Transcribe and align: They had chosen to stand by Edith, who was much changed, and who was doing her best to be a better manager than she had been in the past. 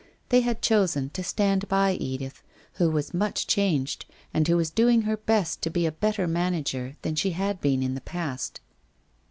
They 0.29 0.41
had 0.41 0.63
chosen 0.63 1.11
to 1.11 1.21
stand 1.23 1.67
by 1.67 1.91
Edith, 1.93 2.41
who 2.81 2.89
was 2.89 3.13
much 3.13 3.45
changed, 3.45 4.05
and 4.33 4.47
who 4.47 4.57
was 4.57 4.71
doing 4.71 5.03
her 5.03 5.15
best 5.15 5.61
to 5.61 5.69
be 5.69 5.85
a 5.85 5.91
better 5.91 6.25
manager 6.27 6.95
than 7.03 7.13
she 7.13 7.33
had 7.33 7.61
been 7.61 7.83
in 7.83 7.93
the 7.93 8.01
past. 8.01 8.61